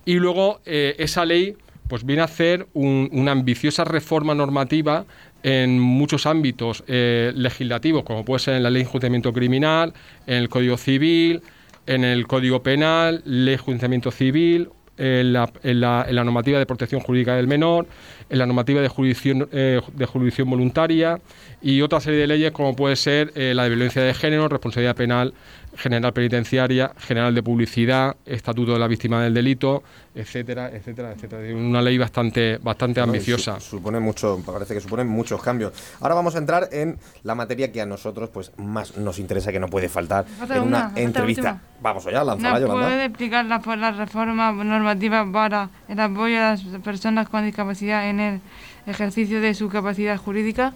Y 0.05 0.15
luego 0.15 0.61
eh, 0.67 0.95
esa 0.99 1.25
ley 1.25 1.57
pues 1.89 2.05
viene 2.07 2.23
a 2.23 2.27
hacer 2.27 2.69
un- 2.75 3.09
una 3.11 3.33
ambiciosa 3.33 3.83
reforma 3.83 4.33
normativa 4.37 5.05
en 5.43 5.79
muchos 5.79 6.27
ámbitos 6.27 6.85
eh, 6.87 7.33
legislativos, 7.35 8.05
como 8.05 8.25
puede 8.25 8.41
ser 8.41 8.55
en 8.55 8.63
la 8.63 8.71
ley 8.71 8.83
de 8.83 8.89
enjuiciamiento 8.89 9.33
criminal, 9.33 9.95
en 10.27 10.35
el 10.37 10.49
Código 10.49 10.77
Civil, 10.77 11.43
en 11.87 12.05
el 12.05 12.27
Código 12.27 12.63
Penal, 12.63 13.23
ley 13.25 13.47
de 13.47 13.53
enjuiciamiento 13.55 14.11
civil, 14.11 14.69
en 14.99 15.33
la, 15.33 15.51
en 15.63 15.81
la- 15.81 16.07
normativa 16.11 16.59
de 16.59 16.67
protección 16.67 17.01
jurídica 17.01 17.35
del 17.35 17.47
menor, 17.47 17.87
en 18.29 18.39
la 18.39 18.45
normativa 18.45 18.83
de 18.83 18.89
jurisdicción, 18.89 19.49
eh, 19.51 19.81
de 19.95 20.07
jurisdicción 20.07 20.51
voluntaria 20.51 21.19
y 21.63 21.81
otra 21.81 22.01
serie 22.01 22.21
de 22.21 22.27
leyes 22.27 22.53
como 22.53 22.77
puede 22.77 22.97
ser 22.97 23.33
eh, 23.35 23.55
la 23.55 23.63
de 23.63 23.71
violencia 23.71 24.03
de 24.03 24.13
género, 24.13 24.47
responsabilidad 24.49 24.95
penal 24.95 25.33
general 25.77 26.13
penitenciaria, 26.13 26.93
general 26.99 27.35
de 27.35 27.43
publicidad, 27.43 28.17
estatuto 28.27 28.73
de 28.73 28.79
la 28.79 28.87
víctima 28.89 29.23
del 29.23 29.35
delito, 29.35 29.83
etcétera, 30.15 30.69
etcétera, 30.71 31.13
etcétera. 31.13 31.55
Una 31.57 31.81
ley 31.81 31.97
bastante, 31.99 32.59
bastante 32.59 33.01
ambiciosa. 33.01 33.61
su- 33.61 33.77
supone 33.77 34.01
mucho, 34.01 34.41
parece 34.45 34.75
que 34.75 34.81
supone 34.81 35.05
muchos 35.05 35.41
cambios. 35.43 35.73
Ahora 36.01 36.15
vamos 36.15 36.35
a 36.35 36.39
entrar 36.39 36.69
en 36.73 36.99
la 37.23 37.35
materia 37.35 37.71
que 37.71 37.81
a 37.81 37.87
nosotros 37.87 38.31
pues 38.31 38.53
más 38.57 38.97
nos 38.97 39.19
interesa, 39.19 39.53
que 39.53 39.61
no 39.61 39.69
puede 39.69 39.89
faltar 39.89 40.27
Falta 40.27 40.57
en 40.57 40.63
una, 40.63 40.93
entrevista. 40.97 41.43
última. 41.53 41.63
Vamos 41.83 42.07
allá, 42.07 42.19
¿Nos 42.19 42.27
lánzala, 42.27 42.61
Yolanda. 42.61 42.87
puede 42.89 43.05
explicar 43.07 43.45
la, 43.47 43.61
por 43.61 43.79
la 43.79 43.91
reforma 43.93 44.53
normativa 44.53 45.27
para 45.33 45.71
el 45.89 45.99
apoyo 46.01 46.37
a 46.39 46.51
las 46.51 46.63
personas 46.85 47.29
con 47.29 47.45
discapacidad 47.47 48.11
en 48.11 48.21
el 48.21 48.41
ejercicio 48.87 49.41
de 49.41 49.55
su 49.55 49.69
capacidad 49.69 50.17
jurídica? 50.19 50.75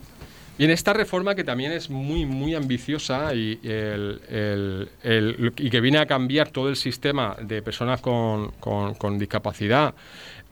Y 0.56 0.64
en 0.64 0.70
esta 0.70 0.92
reforma 0.92 1.34
que 1.34 1.42
también 1.42 1.72
es 1.72 1.90
muy, 1.90 2.26
muy 2.26 2.54
ambiciosa 2.54 3.34
y, 3.34 3.58
el- 3.64 4.88
y 5.58 5.70
que 5.70 5.80
viene 5.80 5.98
a 5.98 6.06
cambiar 6.06 6.50
todo 6.50 6.68
el 6.68 6.76
sistema 6.76 7.36
de 7.40 7.60
personas 7.60 8.00
con, 8.00 8.52
con- 8.60 9.18
discapacidad, 9.18 9.94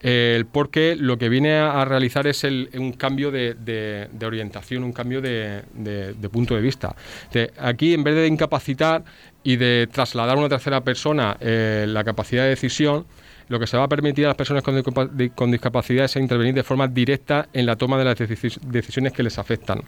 el 0.01 0.45
porque 0.45 0.97
lo 0.97 1.17
que 1.17 1.29
viene 1.29 1.55
a, 1.55 1.85
realizar 1.85 2.27
es 2.27 2.43
un 2.43 2.91
cambio 2.93 3.31
de, 3.31 4.09
orientación, 4.25 4.83
un 4.83 4.91
cambio 4.91 5.21
de, 5.21 5.63
punto 6.29 6.55
de 6.55 6.61
vista. 6.61 6.93
Aquí, 7.57 7.93
en 7.93 8.03
vez 8.03 8.15
de 8.15 8.27
incapacitar 8.27 9.05
y 9.43 9.55
de 9.55 9.87
trasladar 9.89 10.35
a 10.35 10.39
una 10.39 10.49
tercera 10.49 10.81
persona 10.81 11.37
eh, 11.39 11.85
la 11.87 12.03
capacidad 12.03 12.43
de 12.43 12.49
decisión, 12.49 13.05
lo 13.53 13.59
que 13.59 13.67
se 13.67 13.77
va 13.77 13.83
a 13.83 13.87
permitir 13.87 14.25
a 14.25 14.29
las 14.29 14.35
personas 14.37 14.63
con, 14.63 14.75
discapa- 14.75 15.07
di- 15.09 15.29
con 15.29 15.49
discapacidad 15.51 16.05
es 16.05 16.15
intervenir 16.17 16.53
de 16.53 16.63
forma 16.63 16.87
directa 16.87 17.47
en 17.53 17.65
la 17.65 17.75
toma 17.77 17.97
de 17.97 18.03
las 18.05 18.17
decis- 18.19 18.59
decisiones 18.61 19.13
que 19.13 19.23
les 19.23 19.37
afectan. 19.39 19.81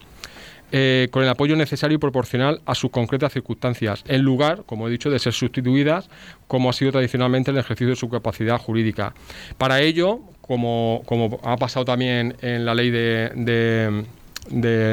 eh, 0.71 1.09
con 1.11 1.21
el 1.21 1.29
apoyo 1.29 1.55
necesario 1.55 1.95
y 1.95 1.99
proporcional 1.99 2.59
a 2.65 2.73
sus 2.73 2.89
concretas 2.89 3.31
circunstancias, 3.31 4.03
en 4.07 4.23
lugar, 4.23 4.63
como 4.65 4.87
he 4.87 4.91
dicho, 4.91 5.11
de 5.11 5.19
ser 5.19 5.31
sustituidas 5.31 6.09
como 6.47 6.69
ha 6.69 6.73
sido 6.73 6.91
tradicionalmente 6.91 7.51
el 7.51 7.57
ejercicio 7.57 7.89
de 7.89 7.95
su 7.95 8.09
capacidad 8.09 8.57
jurídica. 8.57 9.13
Para 9.59 9.81
ello, 9.81 10.21
como, 10.41 11.03
ha 11.43 11.55
pasado 11.57 11.85
también 11.85 12.35
en 12.41 12.65
la 12.65 12.73
ley 12.73 12.89
de, 12.89 14.03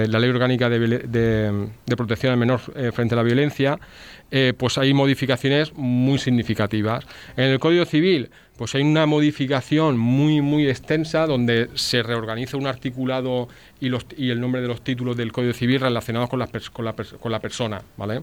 la 0.09 0.19
ley 0.19 0.31
orgánica 0.31 0.69
de 0.69 1.97
protección 1.97 2.33
al 2.33 2.39
menor 2.39 2.61
eh, 2.77 2.91
frente 2.93 3.15
a 3.15 3.17
la 3.17 3.23
violencia, 3.23 3.79
eh, 4.35 4.55
pues 4.57 4.79
hay 4.79 4.95
modificaciones 4.95 5.75
muy 5.75 6.19
significativas. 6.19 7.05
En 7.37 7.45
el 7.45 7.59
Código 7.59 7.85
Civil, 7.85 8.31
pues 8.57 8.75
hay 8.75 8.81
una 8.81 9.05
modificación 9.05 9.99
muy, 9.99 10.41
muy 10.41 10.71
extensa 10.71 11.27
donde 11.27 11.69
se 11.75 12.03
reorganiza 12.03 12.57
un 12.57 12.67
articulado 12.67 13.49
y, 13.79 13.89
el 14.31 14.41
nombre 14.41 14.63
de 14.63 14.69
los 14.69 14.83
títulos 14.83 15.19
del 15.19 15.33
Código 15.33 15.53
Civil 15.53 15.81
relacionados 15.81 16.31
con 16.31 16.39
la, 16.39 16.49
con 16.49 17.31
la, 17.31 17.41
persona. 17.41 17.83
¿vale? 17.99 18.23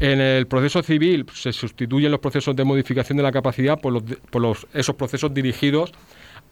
En 0.00 0.20
el 0.20 0.48
proceso 0.48 0.82
civil 0.82 1.24
pues, 1.24 1.42
se 1.42 1.52
sustituyen 1.52 2.10
los 2.10 2.18
procesos 2.18 2.56
de 2.56 2.64
modificación 2.64 3.16
de 3.16 3.22
la 3.22 3.30
capacidad 3.30 3.78
por, 3.78 3.92
los, 4.42 4.66
esos 4.74 4.96
procesos 4.96 5.32
dirigidos 5.32 5.92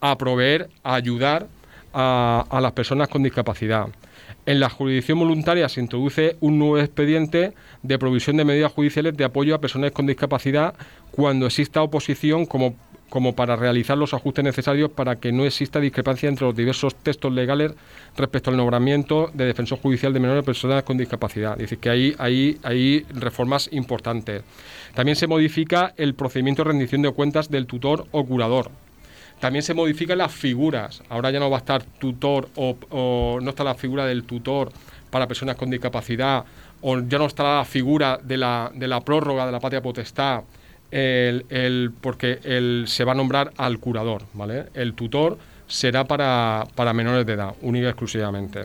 a 0.00 0.16
proveer, 0.16 0.68
a 0.84 0.94
ayudar 0.94 1.48
a 1.92 2.58
las 2.62 2.72
personas 2.72 3.08
con 3.08 3.24
discapacidad. 3.24 3.88
En 4.46 4.60
la 4.60 4.68
jurisdicción 4.68 5.18
voluntaria 5.18 5.70
se 5.70 5.80
introduce 5.80 6.36
un 6.40 6.58
nuevo 6.58 6.78
expediente 6.78 7.54
de 7.82 7.98
provisión 7.98 8.36
de 8.36 8.44
medidas 8.44 8.72
judiciales 8.72 9.16
de 9.16 9.24
apoyo 9.24 9.54
a 9.54 9.60
personas 9.60 9.92
con 9.92 10.06
discapacidad 10.06 10.74
cuando 11.12 11.46
exista 11.46 11.80
oposición 11.80 12.44
como, 12.44 12.76
para 13.34 13.56
realizar 13.56 13.96
los 13.96 14.12
ajustes 14.12 14.44
necesarios 14.44 14.90
para 14.90 15.16
que 15.16 15.32
no 15.32 15.46
exista 15.46 15.80
discrepancia 15.80 16.28
entre 16.28 16.44
los 16.44 16.54
diversos 16.54 16.94
textos 16.94 17.32
legales 17.32 17.72
respecto 18.18 18.50
al 18.50 18.58
nombramiento 18.58 19.30
de 19.32 19.46
defensor 19.46 19.78
judicial 19.78 20.12
de 20.12 20.20
menores 20.20 20.44
personas 20.44 20.82
con 20.82 20.98
discapacidad. 20.98 21.52
Es 21.52 21.70
decir, 21.70 21.78
que 21.78 21.88
hay, 21.88 22.14
hay 22.62 23.06
reformas 23.14 23.70
importantes. 23.72 24.42
También 24.94 25.16
se 25.16 25.26
modifica 25.26 25.94
el 25.96 26.14
procedimiento 26.14 26.64
de 26.64 26.70
rendición 26.70 27.00
de 27.00 27.12
cuentas 27.12 27.50
del 27.50 27.66
tutor 27.66 28.06
o 28.10 28.26
curador. 28.26 28.70
También 29.44 29.62
se 29.62 29.74
modifican 29.74 30.16
las 30.16 30.32
figuras. 30.32 31.02
Ahora 31.10 31.30
ya 31.30 31.38
no 31.38 31.50
va 31.50 31.58
a 31.58 31.60
estar 31.60 31.82
tutor 31.82 32.48
o, 32.56 33.38
no 33.42 33.50
está 33.50 33.62
la 33.62 33.74
figura 33.74 34.06
del 34.06 34.24
tutor 34.24 34.72
para 35.10 35.28
personas 35.28 35.56
con 35.56 35.68
discapacidad 35.68 36.46
o 36.80 36.98
ya 37.00 37.18
no 37.18 37.26
está 37.26 37.58
la 37.58 37.64
figura 37.66 38.18
de 38.22 38.38
la, 38.38 38.72
de 38.74 38.88
la 38.88 39.02
prórroga 39.02 39.44
de 39.44 39.52
la 39.52 39.60
patria 39.60 39.82
potestad 39.82 40.44
el- 40.90 41.92
porque 42.00 42.38
el, 42.42 42.84
se 42.86 43.04
va 43.04 43.12
a 43.12 43.14
nombrar 43.16 43.52
al 43.58 43.78
curador. 43.80 44.22
¿vale? 44.32 44.64
El 44.72 44.94
tutor 44.94 45.36
será 45.66 46.04
para, 46.04 46.64
para 46.74 46.94
menores 46.94 47.26
de 47.26 47.34
edad, 47.34 47.54
única 47.60 47.84
y 47.88 47.90
exclusivamente. 47.90 48.64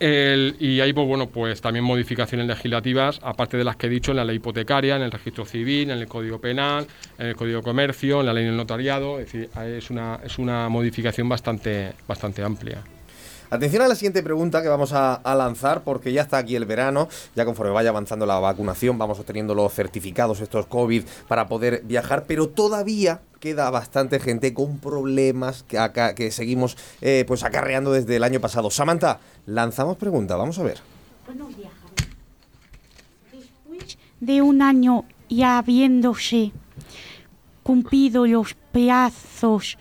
El- 0.00 0.56
y 0.60 0.80
hay, 0.80 0.92
pues, 0.92 1.06
bueno, 1.08 1.26
pues 1.28 1.60
también 1.60 1.84
modificaciones 1.84 2.46
legislativas, 2.46 3.18
aparte 3.22 3.56
de 3.56 3.64
las 3.64 3.76
que 3.76 3.88
he 3.88 3.90
dicho, 3.90 4.12
en 4.12 4.18
la 4.18 4.24
ley 4.24 4.36
hipotecaria, 4.36 4.96
en 4.96 5.02
el 5.02 5.10
registro 5.10 5.44
civil, 5.44 5.90
en 5.90 5.98
el 5.98 6.06
Código 6.06 6.40
Penal, 6.40 6.86
en 7.18 7.26
el 7.26 7.36
Código 7.36 7.58
de 7.58 7.64
Comercio, 7.64 8.20
en 8.20 8.26
la 8.26 8.32
ley 8.32 8.44
del 8.44 8.56
notariado. 8.56 9.18
Es 9.18 9.32
decir, 9.32 9.50
es 9.66 9.90
una, 9.90 10.20
es 10.24 10.38
una 10.38 10.68
modificación 10.68 11.28
bastante, 11.28 11.92
bastante 12.06 12.42
amplia. 12.42 12.82
Atención 13.50 13.80
a 13.82 13.88
la 13.88 13.94
siguiente 13.94 14.22
pregunta 14.22 14.60
que 14.60 14.68
vamos 14.68 14.92
a, 14.92 15.22
lanzar 15.34 15.82
porque 15.82 16.12
ya 16.12 16.20
está 16.20 16.36
aquí 16.36 16.54
el 16.54 16.66
verano, 16.66 17.08
ya 17.34 17.46
conforme 17.46 17.72
vaya 17.72 17.88
avanzando 17.88 18.26
la 18.26 18.38
vacunación 18.38 18.98
vamos 18.98 19.18
obteniendo 19.18 19.54
los 19.54 19.72
certificados 19.72 20.40
estos 20.40 20.66
COVID 20.66 21.04
para 21.28 21.48
poder 21.48 21.82
viajar, 21.84 22.24
pero 22.26 22.50
todavía 22.50 23.22
queda 23.40 23.70
bastante 23.70 24.20
gente 24.20 24.52
con 24.52 24.78
problemas 24.78 25.64
que, 25.64 26.30
seguimos 26.30 26.76
eh, 27.00 27.24
pues 27.26 27.42
acarreando 27.42 27.92
desde 27.92 28.16
el 28.16 28.24
año 28.24 28.40
pasado. 28.40 28.70
Samantha, 28.70 29.20
lanzamos 29.46 29.96
pregunta, 29.96 30.36
vamos 30.36 30.58
a 30.58 30.64
ver. 30.64 30.80
Después 33.32 33.98
de 34.20 34.42
un 34.42 34.60
año 34.60 35.04
y 35.28 35.42
habiéndose 35.42 36.52
cumplido 37.62 38.26
los 38.26 38.54
plazos 38.72 39.78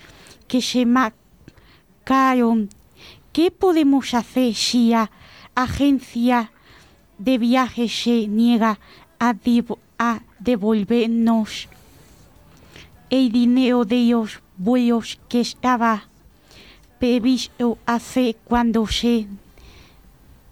que 0.48 0.62
se 0.62 0.86
marcaron, 0.86 2.70
¿qué 3.38 3.52
podemos 3.52 4.16
hacer 4.16 4.56
si 4.56 4.90
la 4.90 5.12
agencia 5.54 6.52
de 7.20 7.38
viajes 7.38 7.92
se 8.04 8.28
niega 8.28 8.80
a, 9.20 9.36
devo- 9.36 9.78
a 10.00 10.22
devolvernos 10.40 11.68
el 13.12 13.32
dinero 13.32 13.86
de 13.86 14.08
los 14.10 14.40
vuelos 14.58 15.20
que 15.30 15.42
estaba 15.42 16.06
previsto 16.98 17.78
hacer 17.86 18.38
cuando 18.44 18.88
se 18.88 19.28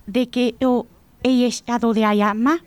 de 0.06 0.30
que 0.30 0.54
o- 0.64 0.86
el 1.24 1.42
estado 1.42 1.92
de 1.92 2.06
alarma? 2.06 2.60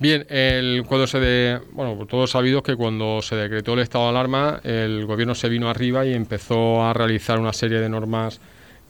Bien, 0.00 0.26
el, 0.28 0.82
cuando 0.84 1.06
se 1.06 1.20
de, 1.20 1.60
bueno, 1.70 1.96
por 1.96 2.08
todos 2.08 2.32
sabidos 2.32 2.64
que 2.64 2.74
cuando 2.74 3.22
se 3.22 3.36
decretó 3.36 3.74
el 3.74 3.80
estado 3.86 4.06
de 4.06 4.10
alarma, 4.10 4.60
el 4.64 5.06
gobierno 5.06 5.36
se 5.36 5.48
vino 5.48 5.70
arriba 5.70 6.04
y 6.04 6.12
empezó 6.12 6.82
a 6.82 6.92
realizar 6.92 7.38
una 7.38 7.52
serie 7.52 7.78
de 7.78 7.88
normas 7.88 8.40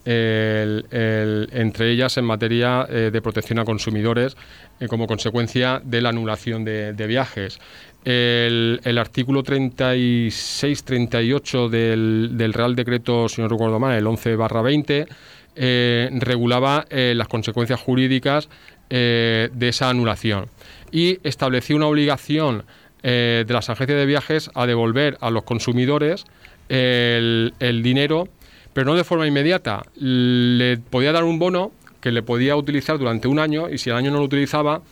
entre 0.09 1.91
ellas 1.91 2.17
en 2.17 2.25
materia 2.25 2.87
eh, 2.89 3.11
de 3.13 3.21
protección 3.21 3.59
a 3.59 3.65
consumidores 3.65 4.37
eh, 4.79 4.87
como 4.87 5.09
consecuencia 5.09 5.83
de 5.85 6.01
la 6.01 6.11
anulación 6.11 6.65
de, 6.65 6.93
viajes. 7.09 7.59
El, 8.05 8.99
artículo 8.99 9.43
36-38 9.43 11.69
del, 11.69 12.31
del 12.35 12.53
Real 12.53 12.77
Decreto, 12.77 13.29
si 13.29 13.43
no 13.43 13.49
recuerdo 13.49 13.81
mal, 13.81 13.99
el 13.99 14.07
11 14.07 14.37
20, 14.37 15.09
eh, 15.57 16.09
regulaba 16.13 16.87
las 16.91 17.27
consecuencias 17.27 17.81
jurídicas 17.81 18.49
de 18.89 19.51
esa 19.61 19.91
anulación 19.91 20.47
y 20.93 21.19
establecía 21.25 21.75
una 21.75 21.89
obligación 21.89 22.63
de 23.03 23.45
las 23.49 23.69
agencias 23.71 23.99
de 23.99 24.07
viajes 24.07 24.53
a 24.55 24.67
devolver 24.67 25.19
a 25.21 25.31
los 25.31 25.43
consumidores 25.43 26.27
el 26.69 27.81
dinero, 27.83 28.29
pero 28.77 28.85
no 28.85 28.95
de 28.95 29.05
forma 29.05 29.27
inmediata. 29.27 29.85
Le 29.95 30.77
podía 30.77 31.11
dar 31.11 31.25
un 31.25 31.39
bono 31.39 31.73
que 32.03 32.13
le 32.13 32.23
podía 32.23 32.57
utilizar 32.57 32.99
durante 32.99 33.27
un 33.27 33.39
año 33.39 33.71
y 33.71 33.79
si 33.79 33.89
el 33.89 33.97
año 33.97 34.11
no 34.11 34.19
lo 34.19 34.25
utilizaba, 34.25 34.83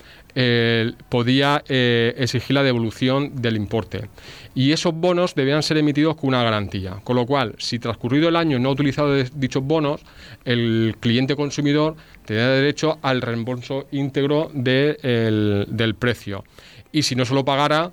podía 1.10 1.62
eh, 1.68 2.14
exigir 2.16 2.54
la 2.54 2.62
devolución 2.62 3.42
del 3.42 3.56
importe. 3.56 4.08
Y 4.54 4.72
esos 4.72 4.94
bonos 4.94 5.34
debían 5.34 5.62
ser 5.62 5.76
emitidos 5.76 6.16
con 6.16 6.28
una 6.28 6.42
garantía. 6.42 6.96
Con 7.04 7.16
lo 7.16 7.26
cual, 7.26 7.56
si 7.58 7.78
transcurrido 7.78 8.30
el 8.30 8.36
año 8.36 8.58
no 8.58 8.70
ha 8.70 8.72
utilizado 8.72 9.14
dichos 9.34 9.62
bonos, 9.62 10.00
el 10.46 10.96
cliente 10.98 11.36
consumidor 11.36 11.94
tenía 12.24 12.48
derecho 12.48 12.98
al 13.02 13.20
reembolso 13.20 13.86
íntegro 13.92 14.50
de 14.54 14.96
el- 15.02 15.66
del 15.68 15.94
precio. 15.94 16.42
Y 16.90 17.02
si 17.02 17.16
no 17.16 17.26
se 17.26 17.34
lo 17.34 17.44
pagara, 17.44 17.92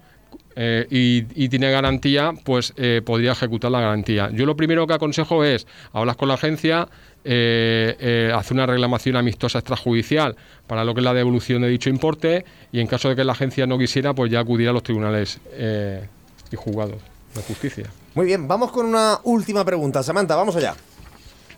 eh, 0.55 0.88
y, 0.89 1.43
y 1.46 1.50
tiene 1.50 1.72
garantía, 1.72 2.34
pues 2.43 2.74
eh, 2.77 3.01
podría 3.05 3.31
ejecutar 3.31 3.72
la 3.72 3.81
garantía. 3.81 4.29
Yo 4.31 4.46
lo 4.46 4.55
primero 4.55 4.86
que 4.88 4.93
aconsejo 4.93 5.43
es 5.43 5.67
hablar 5.93 6.15
con 6.17 6.27
la 6.27 6.36
agencia, 6.36 6.88
eh, 7.24 7.96
eh, 8.00 8.31
hacer 8.36 8.53
una 8.53 8.65
reclamación 8.65 9.15
amistosa 9.15 9.60
extrajudicial 9.60 10.36
para 10.67 10.84
lo 10.84 10.93
que 10.93 11.01
es 11.01 11.05
la 11.05 11.13
devolución 11.13 11.62
de 11.62 11.70
dicho 11.70 11.89
importe 11.89 12.46
y 12.72 12.79
en 12.79 12.88
caso 12.88 13.10
de 13.10 13.15
que 13.15 13.24
la 13.24 13.34
agencia 13.34 13.67
no 13.67 13.77
quisiera, 13.77 14.13
pues 14.13 14.31
ya 14.31 14.39
acudir 14.39 14.70
a 14.70 14.74
los 14.74 14.84
tribunales 14.84 15.39
eh, 15.51 16.08
y 16.51 16.55
juzgados 16.55 16.98
de 17.36 17.41
justicia. 17.43 17.86
Muy 18.15 18.25
bien, 18.25 18.48
vamos 18.48 18.72
con 18.72 18.88
una 18.88 19.20
última 19.24 19.63
pregunta. 19.63 20.03
Samantha, 20.03 20.36
vamos 20.36 20.55
allá. 20.55 20.75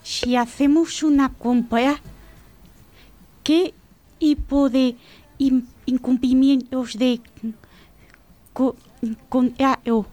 Si 0.02 0.36
hacemos 0.36 1.02
una 1.02 1.30
compra, 1.32 2.00
¿qué 3.42 3.74
tipo 4.18 4.68
de 4.68 4.94
in- 5.38 5.66
incumplimientos 5.86 6.96
de 6.98 7.20
co- 8.54 8.76
contrato 9.28 10.06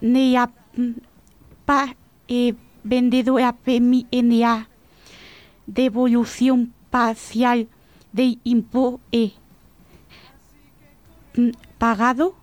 de 0.00 0.32
la 0.32 0.50
mm, 0.76 0.90
pa- 1.64 1.94
eh, 2.26 2.54
vendedora 2.82 3.52
permiten 3.52 4.40
la 4.40 4.68
devolución 5.66 6.72
parcial 6.90 7.68
del 8.12 8.38
importe 8.44 9.32
mm, 11.36 11.50
pagado? 11.78 12.34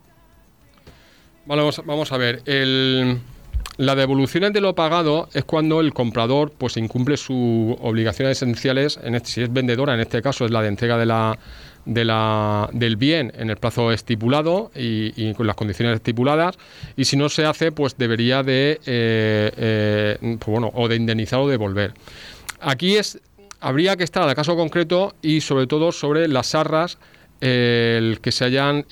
Vamos, 1.46 2.12
a 2.12 2.17
ver. 2.17 2.43
La 3.77 3.96
devolución 3.96 4.53
de 4.53 4.62
lo 4.62 4.75
pagado 4.75 5.27
es 5.34 5.43
cuando 5.43 5.79
el 5.81 5.93
comprador 5.93 6.51
pues 6.51 6.77
incumple 6.77 7.17
sus 7.17 7.75
obligaciones 7.81 8.38
esenciales, 8.38 9.00
en 9.01 9.15
este, 9.15 9.29
si 9.29 9.41
es 9.41 9.51
vendedora, 9.51 9.93
en 9.96 10.01
este 10.01 10.22
caso 10.22 10.46
es 10.46 10.51
la 10.51 10.62
de 10.62 10.67
entrega 10.67 10.98
de 10.98 11.05
la, 11.08 11.38
de 11.86 12.06
la, 12.06 12.70
del 12.74 12.96
bien 12.96 13.32
en 13.36 13.50
el 13.50 13.58
plazo 13.58 13.92
estipulado 13.92 14.72
y, 14.76 15.34
con 15.34 15.48
las 15.48 15.56
condiciones 15.56 15.96
estipuladas, 15.96 16.58
y 16.96 17.06
si 17.06 17.18
no 17.18 17.30
se 17.30 17.46
hace, 17.46 17.72
pues 17.72 17.98
debería 17.98 18.44
de, 18.44 18.80
eh, 18.86 19.52
eh, 19.58 20.18
pues 20.40 20.48
bueno, 20.48 20.72
o 20.74 20.88
de 20.88 20.96
indemnizar 20.96 21.40
o 21.40 21.48
devolver. 21.48 21.94
Aquí 22.60 22.96
es, 22.96 23.20
habría 23.60 23.96
que 23.96 24.04
estar 24.04 24.28
al 24.28 24.36
caso 24.36 24.56
concreto 24.56 25.16
y 25.22 25.42
sobre 25.42 25.68
todo 25.68 25.92
sobre 25.92 26.28
las 26.28 26.54
arras 26.56 26.98
eh, 27.44 27.96
el 27.98 28.20
que 28.22 28.32
se 28.32 28.46
hayan 28.46 28.86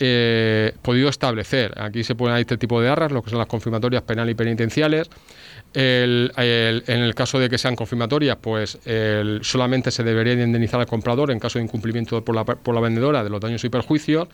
podido 0.82 1.10
establecer. 1.10 1.74
Aquí 1.80 2.04
se 2.04 2.16
hay 2.20 2.42
este 2.42 2.58
tipo 2.58 2.82
de 2.82 2.90
arras, 2.90 3.12
lo 3.12 3.22
que 3.22 3.30
son 3.30 3.40
las 3.40 3.48
confirmatorias 3.48 4.02
penal 4.04 4.30
y 4.30 4.34
penitenciales. 4.34 5.10
En 5.74 6.32
el 6.88 7.14
caso 7.16 7.40
de 7.40 7.50
que 7.50 7.58
sean 7.58 7.76
confirmatorias, 7.76 8.38
pues 8.38 8.80
solamente 9.42 9.92
se 9.92 10.04
debería 10.04 10.36
de 10.36 10.44
indemnizar 10.44 10.80
al 10.80 10.88
comprador 10.88 11.32
en 11.32 11.40
caso 11.40 11.60
de 11.60 11.66
incumplimiento 11.66 12.24
por 12.24 12.36
la, 12.36 12.82
vendedora 12.82 13.24
de 13.24 13.30
los 13.30 13.40
daños 13.40 13.64
y 13.64 13.70
perjuicios. 13.70 14.28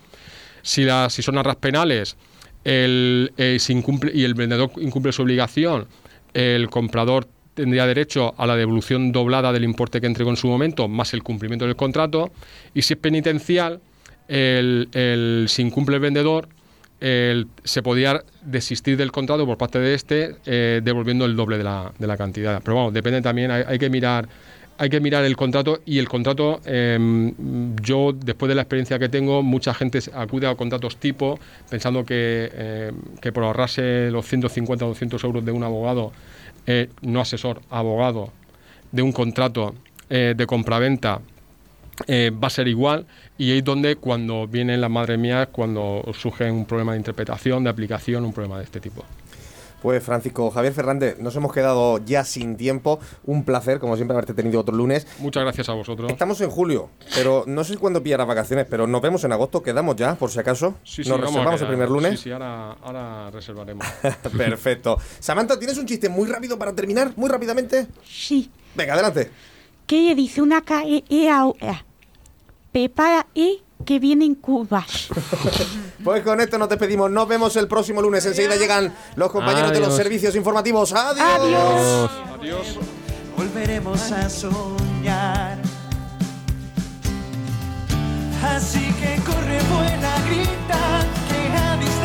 Si, 0.62 0.88
son 1.10 1.38
arras 1.38 1.58
penales 1.58 2.16
el, 2.64 3.32
eh, 3.38 3.60
incumple, 3.70 4.12
y 4.14 4.24
el 4.24 4.34
vendedor 4.34 4.72
incumple 4.78 5.12
su 5.12 5.22
obligación, 5.22 5.88
el 6.34 6.70
comprador 6.70 7.28
tendría 7.54 7.86
derecho 7.86 8.34
a 8.38 8.46
la 8.46 8.56
devolución 8.56 9.12
doblada 9.12 9.54
del 9.54 9.64
importe 9.64 10.02
que 10.02 10.08
entregó 10.08 10.30
en 10.30 10.38
su 10.38 10.48
momento, 10.48 10.88
más 10.88 11.14
el 11.14 11.24
cumplimiento 11.24 11.66
del 11.66 11.76
contrato. 11.76 12.32
Y 12.74 12.82
si 12.82 12.94
es 12.94 13.00
penitencial, 13.00 13.80
el- 14.28 15.46
si 15.48 15.62
incumple 15.62 15.96
el 15.96 16.02
vendedor, 16.02 16.50
se 17.64 17.84
podía 17.84 18.24
desistir 18.44 18.98
del 18.98 19.12
contrato 19.12 19.46
por 19.46 19.58
parte 19.58 19.78
de 19.80 19.94
este, 19.94 20.38
eh, 20.46 20.82
devolviendo 20.84 21.26
el 21.26 21.36
doble 21.36 21.58
de 21.58 21.64
la, 21.64 21.92
de 22.00 22.08
la 22.08 22.18
cantidad. 22.18 22.62
Pero 22.64 22.76
vamos, 22.76 22.94
depende 22.94 23.22
también, 23.22 23.52
hay, 23.52 23.78
que 23.78 23.90
mirar. 23.90 24.28
Hay 24.78 24.90
que 24.90 25.00
mirar 25.00 25.24
el 25.24 25.38
contrato 25.38 25.80
y 25.86 26.00
el 26.00 26.10
contrato, 26.10 26.60
em, 26.66 27.34
yo 27.82 28.12
después 28.12 28.50
de 28.50 28.56
la 28.56 28.64
experiencia 28.64 29.00
que 29.00 29.08
tengo, 29.08 29.42
mucha 29.42 29.74
gente 29.74 30.00
acude 30.14 30.48
a 30.48 30.56
contratos 30.56 30.98
tipo 30.98 31.40
pensando 31.70 32.04
que, 32.04 32.52
em, 32.54 32.96
que 33.22 33.32
por 33.32 33.44
ahorrarse 33.44 34.10
los 34.12 34.26
150 34.26 34.84
o 34.84 34.90
200 34.90 35.24
euros 35.24 35.46
de 35.46 35.52
un 35.54 35.64
abogado, 35.64 36.12
eh, 36.68 36.90
no 37.04 37.22
asesor, 37.22 37.62
abogado, 37.70 38.32
de 38.92 39.02
un 39.02 39.14
contrato 39.14 39.76
eh, 40.10 40.34
de 40.36 40.46
compraventa 40.46 41.22
eh, 42.08 42.32
va 42.32 42.48
a 42.48 42.52
ser 42.52 42.68
igual 42.68 43.06
y 43.38 43.52
ahí 43.52 43.58
es 43.60 43.64
donde 43.64 43.96
cuando 43.96 44.48
vienen 44.48 44.82
las 44.82 44.90
madres 44.90 45.20
mías, 45.20 45.50
cuando 45.52 46.04
surge 46.14 46.50
un 46.52 46.66
problema 46.66 46.94
de 46.94 47.00
interpretación, 47.00 47.64
de 47.64 47.70
aplicación, 47.70 48.26
un 48.26 48.34
problema 48.34 48.58
de 48.58 48.64
este 48.64 48.80
tipo. 48.80 49.04
Pues 49.86 50.04
Francisco 50.04 50.50
Javier 50.50 50.74
Fernández, 50.74 51.20
nos 51.20 51.36
hemos 51.36 51.54
quedado 51.54 52.04
ya 52.04 52.24
sin 52.24 52.58
tiempo. 52.58 53.00
Un 53.24 53.46
placer, 53.46 53.78
como 53.78 53.96
siempre, 53.96 54.16
haberte 54.16 54.34
tenido 54.34 54.62
otro 54.62 54.76
lunes. 54.76 55.06
Muchas 55.20 55.44
gracias 55.44 55.70
a 55.70 55.74
vosotros. 55.74 56.12
Estamos 56.12 56.42
en 56.42 56.50
julio, 56.50 56.90
pero 57.14 57.44
no 57.46 57.64
sé 57.64 57.78
cuándo 57.78 58.02
pillarás 58.02 58.26
vacaciones, 58.26 58.66
pero 58.68 58.88
nos 58.88 59.00
vemos 59.00 59.24
en 59.26 59.32
agosto. 59.34 59.62
Quedamos 59.62 59.96
ya, 59.96 60.16
por 60.16 60.32
si 60.32 60.40
acaso. 60.40 60.74
Sí, 60.84 61.04
sí, 61.04 61.10
nos 61.10 61.20
vamos 61.20 61.36
a 61.36 61.38
reservamos 61.38 61.62
el 61.62 61.68
primer 61.68 61.90
lunes. 61.92 62.12
Sí, 62.14 62.24
sí, 62.24 62.32
ahora, 62.32 62.72
ahora 62.82 63.30
reservaremos. 63.30 63.86
Perfecto. 64.36 64.98
Samantha, 65.20 65.60
¿tienes 65.60 65.78
un 65.78 65.86
chiste 65.86 66.10
muy 66.10 66.28
rápido 66.28 66.58
para 66.58 66.74
terminar? 66.74 67.12
Muy 67.16 67.30
rápidamente. 67.30 67.86
Sí. 68.04 68.50
Venga, 68.74 68.94
adelante. 68.94 69.30
¿Qué 69.88 70.02
le 70.02 70.16
dice 70.16 70.42
una 70.42 70.62
calle 70.62 71.04
a 71.30 71.46
otra? 71.46 71.86
Prepara 72.72 73.28
y 73.34 73.62
que 73.86 74.00
vienen 74.00 74.36
curvas. 74.36 75.10
Pues 76.06 76.22
con 76.22 76.40
esto 76.40 76.60
nos 76.60 76.70
despedimos. 76.70 77.10
Nos 77.10 77.28
vemos 77.28 77.56
el 77.56 77.68
próximo 77.68 78.00
lunes. 78.00 78.24
Enseguida 78.28 78.56
llegan 78.58 78.94
los 79.16 79.32
compañeros 79.32 79.72
de 79.72 79.80
los 79.80 79.96
servicios 79.96 80.36
informativos. 80.36 80.94
¡Adiós! 80.94 81.42
Adiós. 81.42 82.12
Adiós. 82.38 82.68
volveremos 83.36 84.12
a 84.12 84.30
soñar. 84.30 85.58
Así 88.44 88.86
que 89.00 89.20
corre 89.24 89.60
buena, 89.74 90.14
grita, 90.30 91.08
que 91.28 91.58
Addis 91.58 91.90
necesita 91.90 92.05